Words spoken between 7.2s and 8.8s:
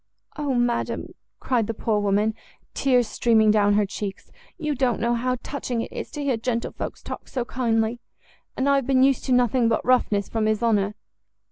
so kindly! And I